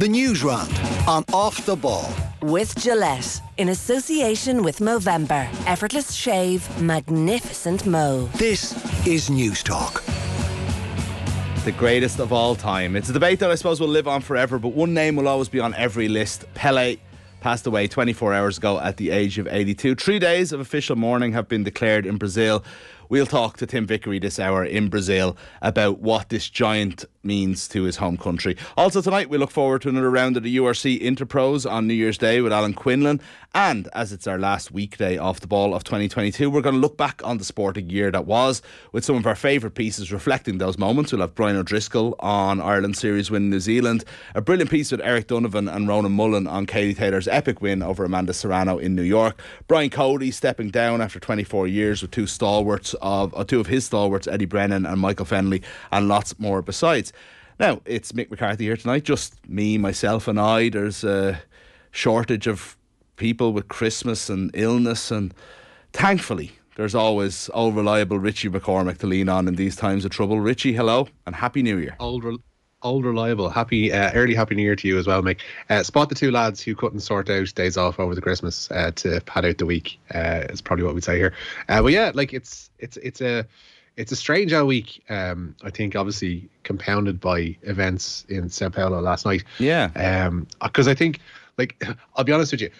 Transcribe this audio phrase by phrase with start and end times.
[0.00, 0.72] The news round
[1.06, 2.10] on Off the Ball.
[2.40, 8.26] With Gillette, in association with Movember, effortless shave, magnificent mo.
[8.36, 8.72] This
[9.06, 10.02] is Newstalk.
[11.66, 12.96] The greatest of all time.
[12.96, 15.50] It's a debate that I suppose will live on forever, but one name will always
[15.50, 16.46] be on every list.
[16.54, 16.96] Pele
[17.42, 19.96] passed away 24 hours ago at the age of 82.
[19.96, 22.64] Three days of official mourning have been declared in Brazil.
[23.10, 27.82] We'll talk to Tim Vickery this hour in Brazil about what this giant means to
[27.82, 28.56] his home country.
[28.76, 32.16] Also, tonight we look forward to another round of the URC Interpros on New Year's
[32.16, 33.20] Day with Alan Quinlan.
[33.52, 36.96] And as it's our last weekday off the ball of 2022, we're going to look
[36.96, 38.62] back on the sporting year that was
[38.92, 41.10] with some of our favourite pieces reflecting those moments.
[41.10, 44.04] We'll have Brian O'Driscoll on Ireland series win in New Zealand,
[44.36, 48.04] a brilliant piece with Eric Donovan and Ronan Mullen on Katie Taylor's epic win over
[48.04, 49.42] Amanda Serrano in New York.
[49.66, 53.86] Brian Cody stepping down after 24 years with two stalwarts of uh, two of his
[53.86, 57.12] stalwarts, Eddie Brennan and Michael Fennelly, and lots more besides.
[57.58, 60.70] Now, it's Mick McCarthy here tonight, just me, myself, and I.
[60.70, 61.42] There's a
[61.90, 62.76] shortage of
[63.16, 65.34] people with Christmas and illness, and
[65.92, 70.40] thankfully, there's always old reliable Richie McCormack to lean on in these times of trouble.
[70.40, 71.96] Richie, hello, and Happy New Year.
[72.00, 72.38] Old, re-
[72.82, 73.50] old reliable.
[73.50, 75.40] Happy, uh, early Happy New Year to you as well, Mick.
[75.68, 78.90] Uh, spot the two lads who couldn't sort out days off over the Christmas uh,
[78.96, 79.98] to pad out the week.
[80.14, 81.34] Uh, is probably what we'd say here.
[81.68, 83.46] Uh, but yeah, like it's it's it's a
[83.96, 85.02] it's a strange old week.
[85.08, 89.44] Um, I think obviously compounded by events in Sao Paulo last night.
[89.58, 89.90] Yeah.
[89.94, 91.20] Um, because I think,
[91.58, 91.82] like,
[92.16, 92.70] I'll be honest with you,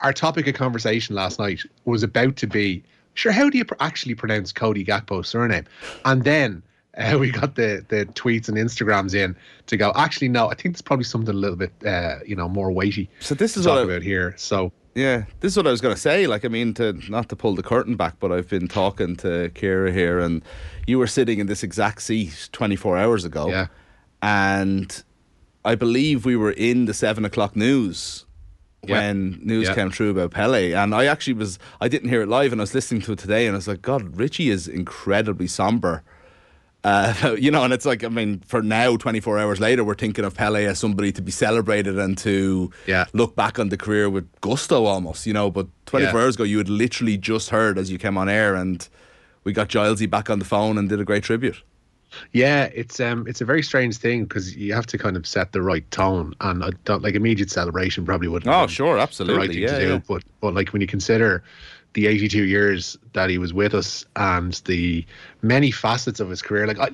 [0.00, 2.82] our topic of conversation last night was about to be,
[3.14, 5.66] sure, how do you pr- actually pronounce Cody Gakpo's surname?
[6.04, 6.62] And then
[6.96, 9.92] uh, we got the the tweets and Instagrams in to go.
[9.96, 13.08] Actually, no, I think there's probably something a little bit, uh, you know, more weighty.
[13.20, 14.34] So this is to what talk I- about here.
[14.36, 16.26] So Yeah, this is what I was going to say.
[16.26, 19.50] Like, I mean, to not to pull the curtain back, but I've been talking to
[19.54, 20.42] Kira here, and
[20.86, 23.48] you were sitting in this exact seat 24 hours ago.
[23.48, 23.66] Yeah.
[24.22, 25.04] And
[25.64, 28.24] I believe we were in the seven o'clock news
[28.86, 30.72] when news came through about Pele.
[30.72, 33.18] And I actually was, I didn't hear it live, and I was listening to it
[33.18, 36.02] today, and I was like, God, Richie is incredibly somber.
[36.84, 40.24] Uh, you know, and it's like, I mean, for now, 24 hours later, we're thinking
[40.24, 43.06] of Pele as somebody to be celebrated and to Yeah.
[43.12, 45.50] look back on the career with gusto almost, you know.
[45.50, 46.24] But 24 Yeah.
[46.24, 48.88] hours ago, you had literally just heard as you came on air, and
[49.44, 51.62] we got Gilesy back on the phone and did a great tribute.
[52.32, 55.50] Yeah, it's um it's a very strange thing because you have to kind of set
[55.52, 58.54] the right tone, and I don't like immediate celebration probably wouldn't.
[58.54, 59.48] Oh, sure, right absolutely.
[59.48, 59.92] thing Yeah, to do.
[59.94, 60.00] yeah.
[60.08, 61.42] But but like when you consider
[61.96, 65.06] the 82 years that he was with us and the
[65.40, 66.90] many facets of his career, like I,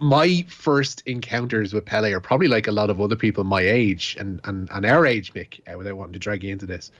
[0.00, 4.16] my first encounters with Pele are probably like a lot of other people my age
[4.18, 6.90] and and, and our age, Mick, uh, without wanting to drag you into this.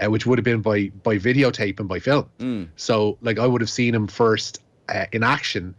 [0.00, 2.28] Uh, which would have been by by videotape and by film.
[2.40, 2.68] Mm.
[2.76, 5.76] So like I would have seen him first uh, in action.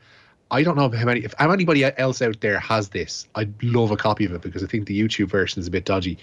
[0.51, 3.28] I don't know how many if anybody else out there has this.
[3.36, 5.86] I'd love a copy of it because I think the YouTube version is a bit
[5.86, 6.18] dodgy.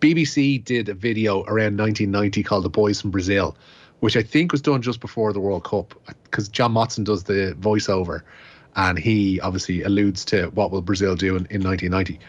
[0.00, 3.56] BBC did a video around 1990 called "The Boys from Brazil,"
[4.00, 7.56] which I think was done just before the World Cup because John Motson does the
[7.60, 8.22] voiceover,
[8.76, 12.20] and he obviously alludes to what will Brazil do in, in 1990.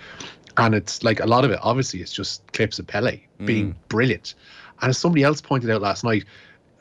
[0.58, 3.76] And it's like a lot of it, obviously, it's just clips of Pele being mm.
[3.90, 4.34] brilliant.
[4.82, 6.26] And as somebody else pointed out last night,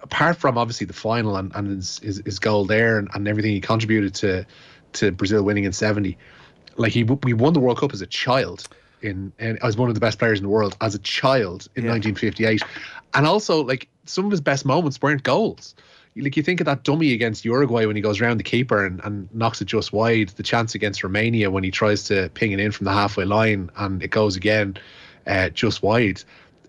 [0.02, 3.52] apart from obviously the final and, and his, his, his goal there and, and everything
[3.52, 4.46] he contributed to
[4.92, 6.16] to Brazil winning in 70,
[6.76, 8.66] like he we won the World Cup as a child
[9.02, 11.84] in and as one of the best players in the world as a child in
[11.84, 11.90] Yeah.
[11.92, 12.62] 1958.
[13.14, 15.74] And also like some of his best moments weren't goals.
[16.18, 19.00] Like you think of that dummy against Uruguay when he goes round the keeper and,
[19.04, 20.30] and knocks it just wide.
[20.30, 23.70] The chance against Romania when he tries to ping it in from the halfway line
[23.76, 24.78] and it goes again
[25.26, 26.22] uh, just wide.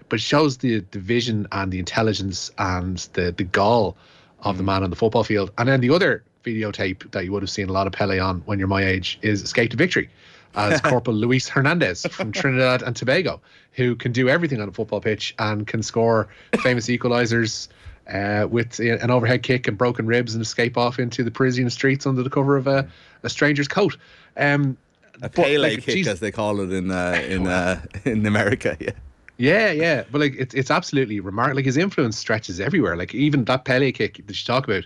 [0.09, 3.95] But it shows the, the vision and the intelligence and the, the gall
[4.41, 5.51] of the man on the football field.
[5.57, 8.41] And then the other videotape that you would have seen a lot of Pele on
[8.45, 10.09] when you're my age is Escape to Victory
[10.57, 13.39] as Corporal Luis Hernandez from Trinidad and Tobago,
[13.73, 16.27] who can do everything on a football pitch and can score
[16.61, 17.67] famous equalizers
[18.11, 22.05] uh, with an overhead kick and broken ribs and escape off into the Parisian streets
[22.05, 22.87] under the cover of a,
[23.23, 23.97] a stranger's coat.
[24.37, 24.77] Um,
[25.21, 28.77] A Pele like, kick, geez- as they call it in uh, in uh, in America.
[28.79, 28.91] Yeah.
[29.39, 31.57] Yeah, yeah, but like it's it's absolutely remarkable.
[31.57, 32.97] Like his influence stretches everywhere.
[32.97, 34.83] Like even that Pele kick that you talk about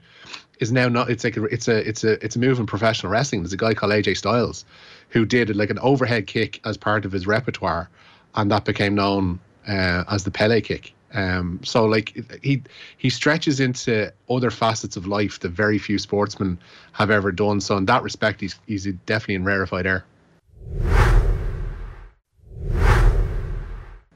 [0.61, 1.09] is now not.
[1.09, 3.41] It's like a, it's a it's a it's a move in professional wrestling.
[3.41, 4.63] There's a guy called AJ Styles
[5.09, 7.89] who did like an overhead kick as part of his repertoire,
[8.35, 10.93] and that became known uh, as the Pele kick.
[11.13, 12.63] Um, so like he
[12.97, 16.57] he stretches into other facets of life that very few sportsmen
[16.93, 17.59] have ever done.
[17.59, 20.05] So in that respect, he's he's definitely in rarefied air.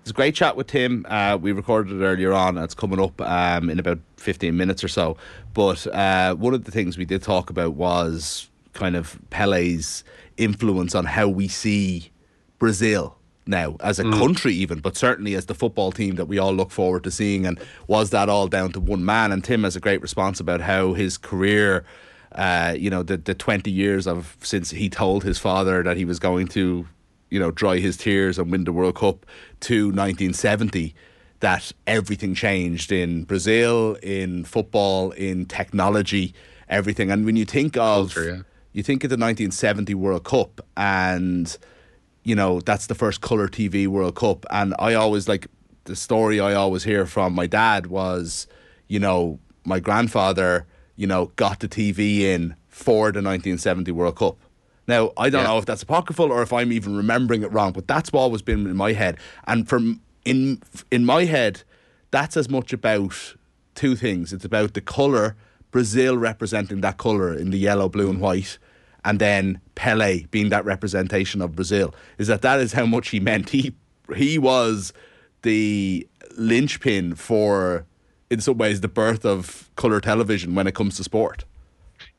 [0.06, 1.04] It's a great chat with Tim.
[1.10, 2.60] Uh, we recorded it earlier on.
[2.60, 5.18] It's coming up um, in about 15 minutes or so.
[5.56, 10.04] But uh, one of the things we did talk about was kind of Pele's
[10.38, 12.12] influence on how we see
[12.60, 13.18] Brazil
[13.48, 16.72] now as a country even but certainly as the football team that we all look
[16.72, 19.80] forward to seeing and was that all down to one man and Tim has a
[19.80, 21.86] great response about how his career
[22.32, 26.06] uh, you know the the 20 years of since he told his father that he
[26.06, 26.88] was going to
[27.36, 29.26] you know dry his tears and win the World Cup
[29.60, 30.96] to 1970
[31.42, 36.34] that everything changed in Brazil in football in technology
[36.70, 37.12] everything.
[37.12, 38.42] And when you think of Culture, yeah.
[38.72, 41.58] you think of the 1970 World Cup and
[42.24, 44.46] you know that's the first color TV World Cup.
[44.50, 45.48] And I always like
[45.84, 48.48] the story I always hear from my dad was
[48.88, 50.66] you know my grandfather
[50.96, 54.38] you know got the TV in for the 1970 World Cup
[54.88, 55.48] now I don't Yeah.
[55.48, 58.42] know if that's apocryphal or if I'm even remembering it wrong but that's what always
[58.42, 59.18] been in my head
[59.48, 60.62] and from in
[60.92, 61.64] in my head
[62.12, 63.36] that's as much about
[63.76, 65.36] two things it's about the color
[65.72, 68.58] Brazil representing that color in the yellow blue and white
[69.04, 73.20] and then Pele being that representation of Brazil is that that is how much he
[73.20, 73.50] meant.
[73.50, 73.76] He
[74.16, 74.94] he was
[75.44, 76.08] the
[76.38, 77.86] linchpin for,
[78.32, 81.46] in some ways, the birth of color television when it comes to sport.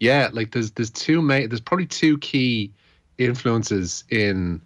[0.00, 2.72] Yeah, like there's there's two main there's probably two key
[3.18, 4.60] influences in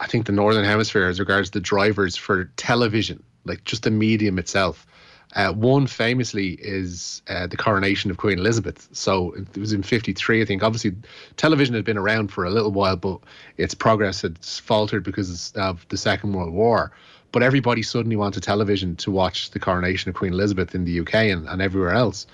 [0.00, 4.38] I think the northern hemisphere as regards the drivers for television, like just the medium
[4.38, 4.86] itself.
[5.34, 8.88] Uh, one famously is uh, the coronation of Queen Elizabeth.
[8.92, 10.62] So it was in '53, I think.
[10.62, 10.94] Obviously,
[11.36, 13.18] television had been around for a little while, but
[13.56, 16.92] its progress had faltered because of the Second World War.
[17.30, 21.14] But everybody suddenly wanted television to watch the coronation of Queen Elizabeth in the UK
[21.14, 22.26] and, and everywhere else.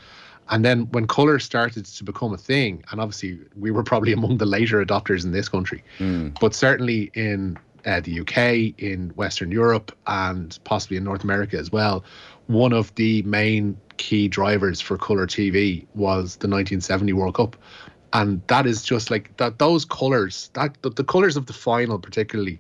[0.51, 4.39] And then when colour started to become a thing, and obviously we were probably among
[4.39, 5.83] the later adopters in this country,
[6.41, 11.71] but certainly in uh, the UK, in Western Europe, and possibly in North America as
[11.73, 12.05] well,
[12.47, 17.57] one of the main key drivers for colour TV was the 1970 World Cup.
[18.13, 21.99] And that is just like that, those colours, that the, the colours of the final,
[21.99, 22.59] particularly,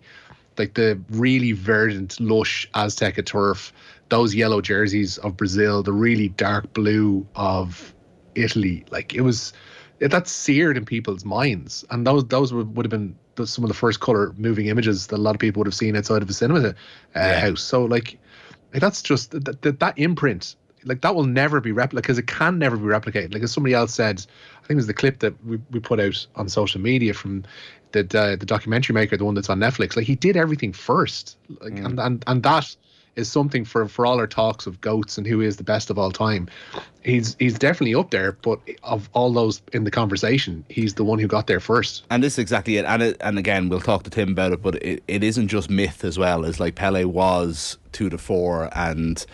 [0.58, 3.72] like the really verdant, lush Azteca turf,
[4.08, 7.94] those yellow jerseys of Brazil, the really dark blue of
[8.34, 8.84] Italy.
[8.90, 9.52] Like it was,
[9.98, 13.68] that's seared in people's minds, and those those would, would have been the, some of
[13.68, 16.30] the first color moving images that a lot of people would have seen outside of
[16.30, 16.74] a cinema
[17.14, 17.62] uh, house.
[17.62, 18.18] So like,
[18.72, 20.56] like that's just that, that that imprint.
[20.84, 23.34] Like that will never be replicated because it can never be replicated.
[23.34, 24.24] Like as somebody else said,
[24.62, 27.44] I think it was the clip that we, we put out on social media from
[27.90, 29.96] the uh, the documentary maker, the one that's on Netflix.
[29.96, 32.76] Like he did everything first, like and, and and that
[33.18, 35.98] is something for for all our talks of goats and who is the best of
[35.98, 36.48] all time.
[37.02, 41.18] He's he's definitely up there, but of all those in the conversation, he's the one
[41.18, 42.04] who got there first.
[42.10, 42.84] And this is exactly it.
[42.84, 45.68] And it, and again, we'll talk to Tim about it, but it, it isn't just
[45.68, 46.44] myth as well.
[46.44, 49.24] It's like Pele was two to four and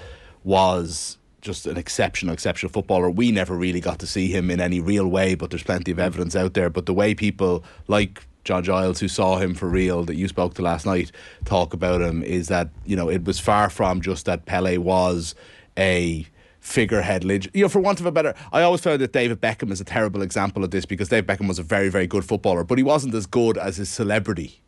[0.44, 3.10] was just an exceptional, exceptional footballer.
[3.10, 5.98] We never really got to see him in any real way, but there's plenty of
[5.98, 6.70] evidence out there.
[6.70, 10.54] But the way people like John Giles, who saw him for real, that you spoke
[10.54, 11.10] to last night,
[11.44, 15.34] talk about him is that, you know, it was far from just that Pele was
[15.78, 16.26] a
[16.60, 17.54] figurehead legend.
[17.54, 19.84] You know, for want of a better, I always found that David Beckham is a
[19.84, 22.84] terrible example of this because David Beckham was a very, very good footballer, but he
[22.84, 24.60] wasn't as good as his celebrity.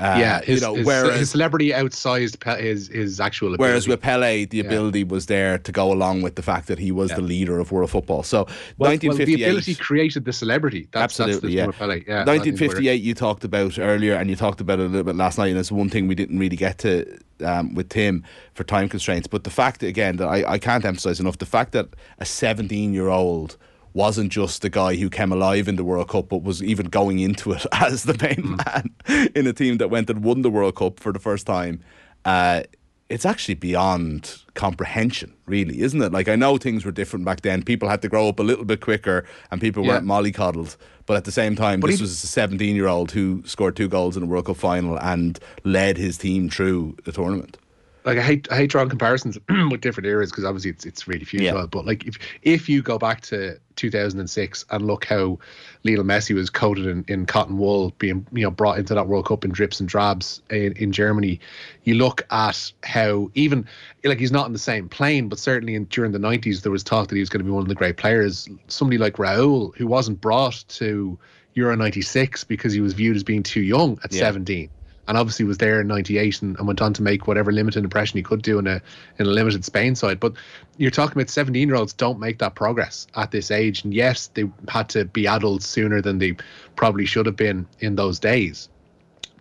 [0.00, 3.54] Uh, yeah, his, you know, his, whereas his celebrity outsized Pe- his his actual.
[3.54, 3.62] Ability.
[3.68, 6.90] Whereas with Pele, the ability was there to go along with the fact that he
[6.90, 8.22] was the leader of world football.
[8.22, 8.46] So,
[8.78, 10.88] well, well, the ability created the celebrity.
[10.92, 11.66] That's, Absolutely, yeah.
[11.66, 12.04] that's the Pele.
[12.06, 12.14] yeah.
[12.22, 15.36] I 1958, you talked about earlier, and you talked about it a little bit last
[15.36, 18.88] night, and it's one thing we didn't really get to um, with Tim for time
[18.88, 19.26] constraints.
[19.26, 21.88] But the fact, again, that I, I can't emphasize enough the fact that
[22.18, 23.56] a 17 year old
[23.92, 27.18] wasn't just the guy who came alive in the World Cup, but was even going
[27.18, 30.76] into it as the main man in a team that went and won the World
[30.76, 31.80] Cup for the first time.
[32.24, 32.62] Uh,
[33.08, 36.12] it's actually beyond comprehension, really, isn't it?
[36.12, 37.64] Like, I know things were different back then.
[37.64, 39.94] People had to grow up a little bit quicker and people Yeah.
[39.94, 40.76] weren't mollycoddled.
[41.06, 43.74] But at the same time, But this he- was a 17 year old who scored
[43.74, 47.58] two goals in a World Cup final and led his team through the tournament.
[48.04, 49.38] Like I hate I hate drawing comparisons
[49.70, 51.60] with different eras because obviously it's it's really futile.
[51.60, 51.66] Yeah.
[51.66, 55.38] But like if if you go back to 2006 and look how
[55.84, 59.26] Lionel Messi was coated in, in cotton wool, being you know brought into that World
[59.26, 61.40] Cup in drips and drabs in, in Germany,
[61.84, 63.66] you look at how even
[64.04, 66.82] like he's not in the same plane, but certainly in, during the 90s there was
[66.82, 68.48] talk that he was going to be one of the great players.
[68.68, 71.18] Somebody like Raúl, who wasn't brought to
[71.54, 74.20] Euro 96 because he was viewed as being too young at Yeah.
[74.20, 74.70] 17
[75.08, 78.16] and obviously was there in '98 and, and went on to make whatever limited impression
[78.16, 78.80] he could do in a
[79.18, 80.20] in a limited Spain side.
[80.20, 80.34] But
[80.76, 84.28] you're talking about 17 year olds don't make that progress at this age, and yes,
[84.34, 86.36] they had to be adults sooner than they
[86.76, 88.68] probably should have been in those days.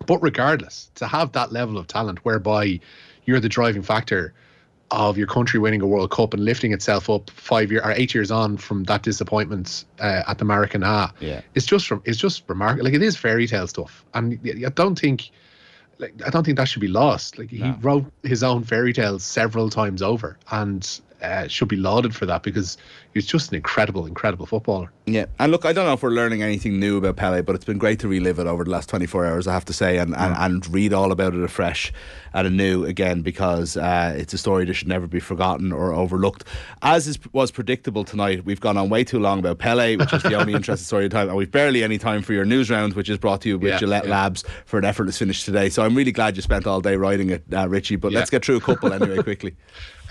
[0.06, 2.80] But regardless, to have that level of talent, whereby
[3.26, 4.34] you're the driving factor
[4.92, 8.16] of your country winning a World Cup and lifting itself up five year or eight
[8.16, 11.42] years on from that disappointment uh, at the Maracana, Yeah.
[11.54, 12.86] it's just from it's just remarkable.
[12.86, 15.30] Like it is fairy tale stuff, and I don't think
[16.00, 17.38] like I don't think that should be lost.
[17.38, 22.16] Like he wrote his own fairy tales several times over, and uh, should be lauded
[22.16, 22.78] for that because
[23.14, 24.92] he was just an incredible, incredible footballer.
[25.06, 27.66] Yeah, and look, I don't know if we're learning anything new about Pele, but it's
[27.66, 30.16] been great to relive it over the last 24 hours, I have to say, and,
[30.16, 31.92] and, and read all about it afresh
[32.34, 36.44] and anew again because uh, it's a story that should never be forgotten or overlooked.
[36.84, 40.22] As is, was predictable tonight, we've gone on way too long about Pele, which is
[40.22, 42.94] the only interesting story of time, and we've barely any time for your news round,
[42.94, 44.12] which is brought to you with Yeah, Gillette yeah.
[44.12, 45.70] Labs for an effortless finish today.
[45.70, 48.20] So I'm really glad you spent all day writing it, uh, Richie, but Yeah.
[48.20, 49.56] let's get through a couple anyway, quickly.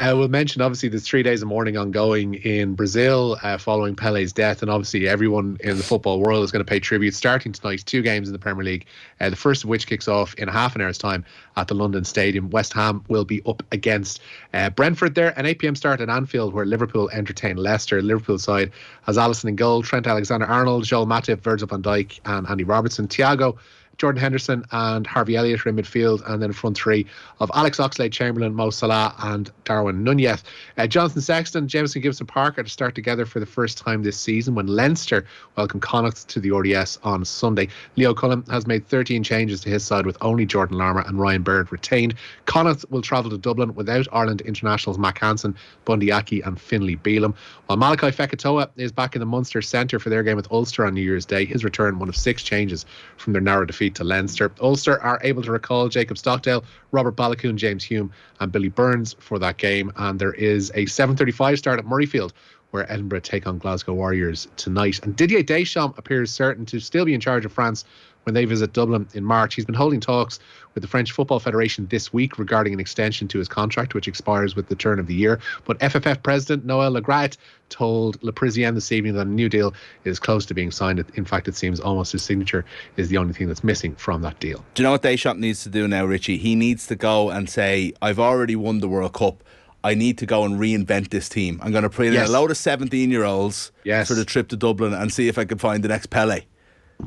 [0.01, 4.33] Uh, we'll mention obviously there's three days of mourning ongoing in Brazil uh, following Pele's
[4.33, 7.83] death, and obviously everyone in the football world is going to pay tribute starting tonight.
[7.87, 8.87] Two games in the Premier League,
[9.21, 11.25] uh, the first of which kicks off in half an hour's time
[11.57, 12.51] at the London Stadium.
[12.51, 14.21] West Ham will be up against
[14.55, 18.01] uh, Brentford there, an 8 pm start at Anfield where Liverpool entertain Leicester.
[18.03, 18.71] Liverpool side
[19.03, 23.09] has Alisson in goal, Trent Alexander-Arnold, Joel Matip, Virgil van Dijk, and Andy Robertson.
[23.09, 23.59] Thiago.
[23.99, 27.05] Jordan Henderson and Harvey Elliott are in midfield, and then front three
[27.41, 30.45] of Alex Oxlade, Chamberlain, Mo Salah, and Darwin Nunez.
[30.77, 34.55] Uh, Johnson Sexton, Jamison Gibson Parker to start together for the first time this season
[34.55, 35.27] when Leinster
[35.57, 37.69] welcome Connacht to the RDS on Sunday.
[37.97, 41.43] Leo Cullen has made 13 changes to his side with only Jordan Larmour and Ryan
[41.43, 42.15] Baird retained.
[42.47, 47.35] Connacht will travel to Dublin without Ireland internationals Mack Hansen, Bundee Aki, and Finlay Bealham.
[47.67, 50.95] While Malakai Fekitoa is back in the Munster centre for their game with Ulster on
[50.95, 52.87] New Year's Day, his return one of six changes
[53.17, 54.53] from their narrow defeat to Leinster.
[54.61, 59.39] Ulster are able to recall Jacob Stockdale, Robert Baloucoune, James Hume, and Billy Burns for
[59.39, 59.93] that game.
[59.97, 62.33] And there is a 7:35 start at Murrayfield.
[62.71, 65.01] Where Edinburgh take on Glasgow Warriors tonight.
[65.03, 67.87] And Didier Deschamps appears certain to still be in charge of France
[68.25, 69.55] when they visit Dublin in March.
[69.55, 70.39] He's been holding talks
[70.75, 74.55] with the French Football Federation this week regarding an extension to his contract, which expires
[74.55, 75.41] with the turn of the year.
[75.65, 77.37] But FFF President Noël Le Graët
[77.71, 79.73] told Le Parisien this evening that a new deal
[80.05, 81.03] is close to being signed.
[81.15, 82.65] In fact, it seems almost his signature
[82.97, 84.65] is the only thing that's missing from that deal.
[84.75, 86.37] Do you know what Deschamps needs to do now, Richie?
[86.39, 89.43] He needs to go and say, I've already won the World Cup.
[89.85, 91.61] I need to go and reinvent this team.
[91.63, 94.09] I'm going to bring in a load of 17 year olds Yes.
[94.09, 96.43] for the trip to Dublin and see if I can find the next Pele.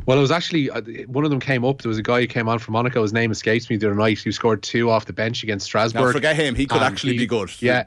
[0.05, 1.81] Well, it was actually uh, one of them came up.
[1.81, 3.01] There was a guy who came on from Monaco.
[3.01, 4.19] His name escapes me the other night.
[4.19, 6.05] Who scored two off the bench against Strasbourg.
[6.05, 6.55] Now, forget him.
[6.55, 7.51] He could actually he- be good.
[7.61, 7.83] Yeah,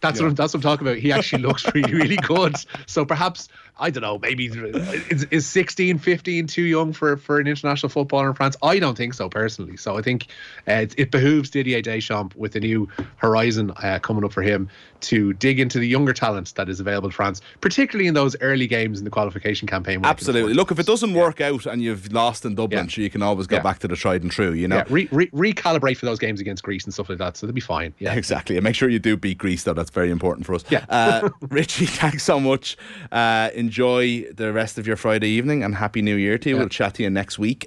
[0.00, 0.24] that's Yeah.
[0.24, 0.98] what I'm, that's what I'm talking about.
[0.98, 2.56] He actually looks really, really good.
[2.86, 4.18] So perhaps I don't know.
[4.18, 8.56] Maybe is, is 16, 15 too young for for an international footballer in France?
[8.62, 9.76] I don't think so personally.
[9.76, 10.28] So I think
[10.66, 14.68] uh, it, it behooves Didier Deschamps with a new horizon uh, coming up for him
[15.02, 18.66] to dig into the younger talent that is available in France, particularly in those early
[18.66, 19.96] games in the qualification campaign.
[19.96, 20.54] when they can Absolutely.
[20.54, 22.88] Look, if it doesn't work out and you've lost in Dublin, Yeah.
[22.88, 23.62] sure, you can always go Yeah.
[23.62, 24.76] back to the tried and true, you know?
[24.76, 27.36] Yeah, re, re, recalibrate for those games against Greece and stuff like that.
[27.36, 27.92] So they'll be fine.
[27.98, 28.14] Yeah.
[28.26, 28.56] Exactly.
[28.56, 29.74] And make sure you do beat Greece, though.
[29.74, 30.64] That's very important for us.
[30.70, 30.84] Yeah.
[30.88, 32.76] uh, Richie, thanks so much.
[33.12, 36.54] Uh, enjoy the rest of your Friday evening and Happy New Year to you.
[36.54, 36.60] Yeah.
[36.60, 37.60] We'll chat to you next week.